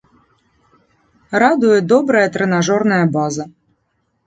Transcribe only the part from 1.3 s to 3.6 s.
Радуе добрая трэнажорная база.